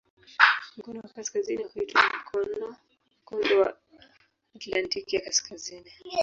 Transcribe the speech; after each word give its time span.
Mkono 0.77 0.99
wa 0.99 1.09
kaskazini 1.09 1.63
huitwa 1.63 2.01
"Mkondo 3.23 3.59
wa 3.61 3.77
Atlantiki 4.55 5.15
ya 5.15 5.21
Kaskazini". 5.21 5.91